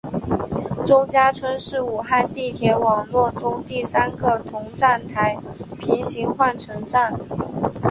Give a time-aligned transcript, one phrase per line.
[0.83, 5.37] 钟家村是武汉地铁网络中第三个同站台
[5.77, 7.13] 平行换乘站。